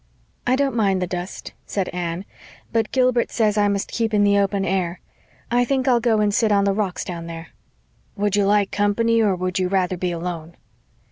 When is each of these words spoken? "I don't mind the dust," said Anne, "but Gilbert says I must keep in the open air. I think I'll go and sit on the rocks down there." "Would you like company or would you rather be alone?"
"I 0.47 0.55
don't 0.55 0.75
mind 0.75 0.99
the 0.99 1.05
dust," 1.05 1.53
said 1.67 1.87
Anne, 1.89 2.25
"but 2.71 2.91
Gilbert 2.91 3.29
says 3.29 3.55
I 3.55 3.67
must 3.67 3.91
keep 3.91 4.15
in 4.15 4.23
the 4.23 4.39
open 4.39 4.65
air. 4.65 4.99
I 5.51 5.63
think 5.63 5.87
I'll 5.87 5.99
go 5.99 6.19
and 6.21 6.33
sit 6.33 6.51
on 6.51 6.63
the 6.63 6.73
rocks 6.73 7.05
down 7.05 7.27
there." 7.27 7.49
"Would 8.15 8.35
you 8.35 8.45
like 8.47 8.71
company 8.71 9.21
or 9.21 9.35
would 9.35 9.59
you 9.59 9.67
rather 9.67 9.97
be 9.97 10.11
alone?" 10.11 10.57